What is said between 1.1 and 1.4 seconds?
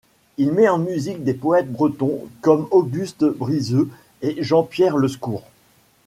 des